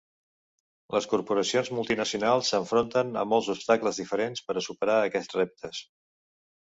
[0.95, 5.83] Les corporacions multinacionals s'enfronten a molts obstacles diferents per a superar aquests reptes.